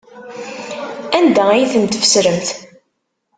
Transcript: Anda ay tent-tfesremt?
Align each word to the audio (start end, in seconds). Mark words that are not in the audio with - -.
Anda 1.17 1.43
ay 1.51 1.65
tent-tfesremt? 1.71 2.47